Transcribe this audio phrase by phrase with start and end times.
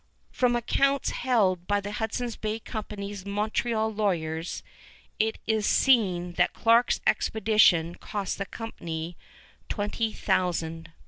[0.31, 4.63] From accounts held by the Hudson's Bay Company's Montreal lawyers
[5.19, 9.15] it is seen that Clarke's expedition cost the Company
[9.69, 10.95] 20,000 pounds.